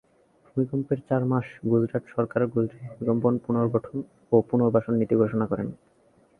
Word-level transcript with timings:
ভূমিকম্পের 0.45 0.99
চার 1.07 1.21
মাস 1.25 1.45
পর 1.51 1.67
গুজরাট 1.71 2.03
সরকার 2.13 2.41
গুজরাট 2.47 2.81
ভূমিকম্প 2.91 3.43
পুনর্গঠন 3.45 3.95
ও 4.31 4.45
পুনর্বাসন 4.49 4.93
নীতি 4.99 5.15
ঘোষণা 5.21 5.45
করে। 5.51 5.63